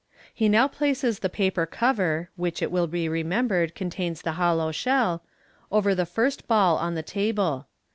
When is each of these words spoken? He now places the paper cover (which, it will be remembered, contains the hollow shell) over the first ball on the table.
He 0.33 0.49
now 0.49 0.67
places 0.67 1.19
the 1.19 1.29
paper 1.29 1.67
cover 1.67 2.31
(which, 2.35 2.63
it 2.63 2.71
will 2.71 2.87
be 2.87 3.07
remembered, 3.07 3.75
contains 3.75 4.23
the 4.23 4.31
hollow 4.31 4.71
shell) 4.71 5.21
over 5.71 5.93
the 5.93 6.07
first 6.07 6.47
ball 6.47 6.77
on 6.79 6.95
the 6.95 7.03
table. 7.03 7.67